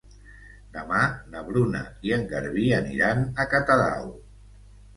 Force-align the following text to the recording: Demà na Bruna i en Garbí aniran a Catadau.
Demà 0.77 1.01
na 1.33 1.43
Bruna 1.49 1.83
i 2.09 2.15
en 2.19 2.25
Garbí 2.33 2.65
aniran 2.81 3.25
a 3.45 3.49
Catadau. 3.55 4.13